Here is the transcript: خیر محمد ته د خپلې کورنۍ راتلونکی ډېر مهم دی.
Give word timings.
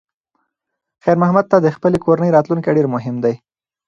خیر 1.03 1.17
محمد 1.23 1.45
ته 1.51 1.57
د 1.61 1.67
خپلې 1.75 1.97
کورنۍ 2.05 2.29
راتلونکی 2.31 2.75
ډېر 2.77 2.87
مهم 2.95 3.15
دی. 3.23 3.35